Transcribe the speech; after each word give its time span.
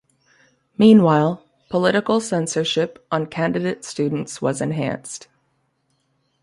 Meanwhile, 0.79 1.43
political 1.69 2.19
censorship 2.21 3.05
on 3.11 3.27
candidate 3.27 3.85
students 3.85 4.41
was 4.41 4.59
enhanced. 4.59 5.27